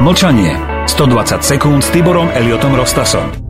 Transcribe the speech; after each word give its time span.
Mlčanie. 0.00 0.56
120 0.88 1.44
sekúnd 1.44 1.84
s 1.84 1.92
Tiborom 1.92 2.32
Eliotom 2.32 2.72
Rostasom. 2.72 3.49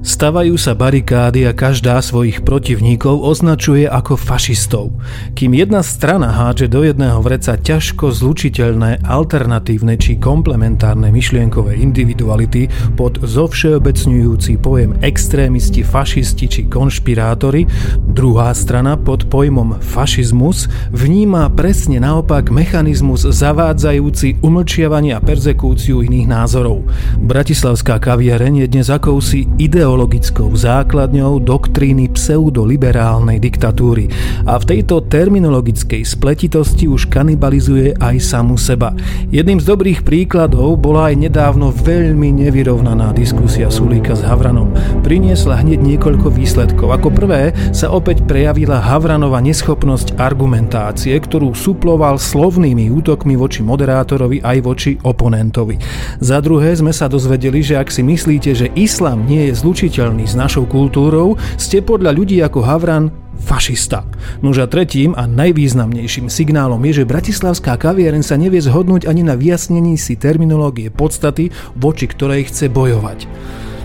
Stavajú 0.00 0.56
sa 0.56 0.72
barikády 0.72 1.44
a 1.44 1.52
každá 1.52 2.00
svojich 2.00 2.40
protivníkov 2.40 3.20
označuje 3.20 3.84
ako 3.84 4.16
fašistov. 4.16 4.96
Kým 5.36 5.52
jedna 5.52 5.84
strana 5.84 6.32
háče 6.32 6.72
do 6.72 6.80
jedného 6.88 7.20
vreca 7.20 7.60
ťažko 7.60 8.08
zlučiteľné, 8.08 9.04
alternatívne 9.04 10.00
či 10.00 10.16
komplementárne 10.16 11.12
myšlienkové 11.12 11.76
individuality 11.84 12.72
pod 12.96 13.20
zovšeobecňujúci 13.20 14.56
pojem 14.64 14.96
extrémisti, 15.04 15.84
fašisti 15.84 16.48
či 16.48 16.60
konšpirátori, 16.64 17.68
druhá 18.00 18.56
strana 18.56 18.96
pod 18.96 19.28
pojmom 19.28 19.84
fašizmus 19.84 20.72
vníma 20.96 21.52
presne 21.52 22.00
naopak 22.00 22.48
mechanizmus 22.48 23.28
zavádzajúci 23.28 24.40
umlčiavanie 24.40 25.12
a 25.12 25.20
perzekúciu 25.20 26.00
iných 26.00 26.24
názorov. 26.24 26.88
Bratislavská 27.20 28.00
kaviareň 28.00 28.64
je 28.64 28.66
dnes 28.72 28.88
akousi 28.88 29.44
ideou 29.60 29.89
ideologickou 29.90 30.54
základňou 30.54 31.42
doktríny 31.42 32.14
pseudoliberálnej 32.14 33.42
diktatúry 33.42 34.06
a 34.46 34.54
v 34.54 34.64
tejto 34.70 35.02
terminologickej 35.02 36.06
spletitosti 36.06 36.86
už 36.86 37.10
kanibalizuje 37.10 37.98
aj 37.98 38.16
samu 38.22 38.54
seba. 38.54 38.94
Jedným 39.34 39.58
z 39.58 39.66
dobrých 39.66 40.06
príkladov 40.06 40.78
bola 40.78 41.10
aj 41.10 41.26
nedávno 41.26 41.74
veľmi 41.74 42.30
nevyrovnaná 42.38 43.10
diskusia 43.18 43.66
Sulíka 43.66 44.14
s 44.14 44.22
Havranom. 44.22 44.70
Priniesla 45.02 45.58
hneď 45.58 45.82
niekoľko 45.82 46.38
výsledkov. 46.38 46.94
Ako 46.94 47.10
prvé 47.10 47.50
sa 47.74 47.90
opäť 47.90 48.22
prejavila 48.30 48.78
Havranova 48.78 49.42
neschopnosť 49.42 50.22
argumentácie, 50.22 51.18
ktorú 51.18 51.50
suploval 51.50 52.14
slovnými 52.14 52.94
útokmi 52.94 53.34
voči 53.34 53.66
moderátorovi 53.66 54.38
aj 54.38 54.58
voči 54.62 54.94
oponentovi. 55.02 55.82
Za 56.22 56.38
druhé 56.38 56.78
sme 56.78 56.94
sa 56.94 57.10
dozvedeli, 57.10 57.58
že 57.58 57.74
ak 57.74 57.90
si 57.90 58.06
myslíte, 58.06 58.54
že 58.54 58.70
islám 58.78 59.26
nie 59.26 59.50
je 59.50 59.58
zlučiteľný 59.58 59.79
zlučiteľný 59.80 60.28
s 60.28 60.36
našou 60.36 60.68
kultúrou, 60.68 61.40
ste 61.56 61.80
podľa 61.80 62.12
ľudí 62.12 62.36
ako 62.44 62.60
Havran 62.60 63.08
fašista. 63.40 64.04
Nož 64.44 64.60
a 64.60 64.66
tretím 64.68 65.16
a 65.16 65.24
najvýznamnejším 65.24 66.28
signálom 66.28 66.84
je, 66.84 67.00
že 67.00 67.08
bratislavská 67.08 67.80
kaviareň 67.80 68.20
sa 68.20 68.36
nevie 68.36 68.60
zhodnúť 68.60 69.08
ani 69.08 69.24
na 69.24 69.40
vyjasnení 69.40 69.96
si 69.96 70.20
terminológie 70.20 70.92
podstaty, 70.92 71.48
voči 71.80 72.12
ktorej 72.12 72.52
chce 72.52 72.68
bojovať. 72.68 73.24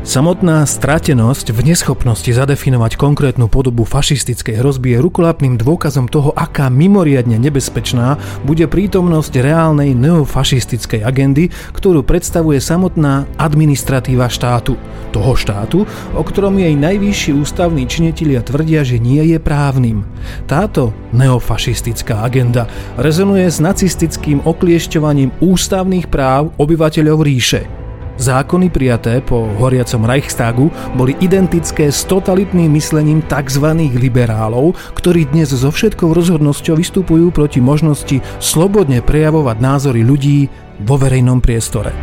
Samotná 0.00 0.64
stratenosť 0.64 1.52
v 1.52 1.60
neschopnosti 1.70 2.32
zadefinovať 2.32 2.96
konkrétnu 2.96 3.52
podobu 3.52 3.84
fašistickej 3.84 4.64
hrozby 4.64 4.96
je 4.96 5.04
rukolapným 5.04 5.60
dôkazom 5.60 6.08
toho, 6.08 6.32
aká 6.32 6.72
mimoriadne 6.72 7.36
nebezpečná 7.36 8.16
bude 8.48 8.64
prítomnosť 8.64 9.44
reálnej 9.44 9.92
neofašistickej 9.92 11.04
agendy, 11.04 11.52
ktorú 11.76 12.00
predstavuje 12.00 12.64
samotná 12.64 13.28
administratíva 13.36 14.32
štátu. 14.32 14.80
Toho 15.12 15.36
štátu, 15.36 15.84
o 16.16 16.22
ktorom 16.24 16.56
jej 16.56 16.72
najvyšší 16.80 17.36
ústavní 17.36 17.84
činitelia 17.84 18.40
tvrdia, 18.40 18.80
že 18.80 18.96
nie 18.96 19.20
je 19.28 19.36
právnym. 19.36 20.08
Táto 20.48 20.96
neofašistická 21.12 22.24
agenda 22.24 22.64
rezonuje 22.96 23.52
s 23.52 23.60
nacistickým 23.60 24.40
okliešťovaním 24.48 25.28
ústavných 25.44 26.08
práv 26.08 26.56
obyvateľov 26.56 27.20
ríše. 27.20 27.79
Zákony 28.20 28.68
prijaté 28.68 29.24
po 29.24 29.48
horiacom 29.56 30.04
Reichstagu 30.04 30.68
boli 30.92 31.16
identické 31.24 31.88
s 31.88 32.04
totalitným 32.04 32.68
myslením 32.76 33.24
tzv. 33.24 33.64
liberálov, 33.96 34.76
ktorí 34.92 35.32
dnes 35.32 35.56
so 35.56 35.72
všetkou 35.72 36.12
rozhodnosťou 36.12 36.76
vystupujú 36.76 37.32
proti 37.32 37.64
možnosti 37.64 38.20
slobodne 38.36 39.00
prejavovať 39.00 39.56
názory 39.56 40.04
ľudí 40.04 40.52
vo 40.84 41.00
verejnom 41.00 41.40
priestore. 41.40 41.96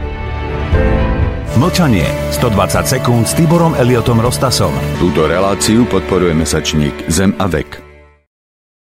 Mlčanie. 1.57 2.05
120 2.33 2.85
sekúnd 2.85 3.25
s 3.25 3.33
Tiborom 3.37 3.77
Eliotom 3.77 4.17
Rostasom. 4.17 4.73
Túto 5.01 5.25
reláciu 5.25 5.85
podporuje 5.89 6.33
mesačník 6.33 7.09
Zem 7.09 7.33
a 7.37 7.49
vek. 7.49 7.86